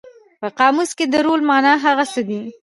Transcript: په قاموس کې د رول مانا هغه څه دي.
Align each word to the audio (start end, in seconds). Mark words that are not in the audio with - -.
په 0.39 0.47
قاموس 0.57 0.91
کې 0.97 1.05
د 1.09 1.15
رول 1.25 1.41
مانا 1.49 1.73
هغه 1.85 2.05
څه 2.13 2.21
دي. 2.29 2.41